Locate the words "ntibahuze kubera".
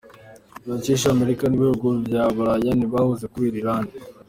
2.75-3.55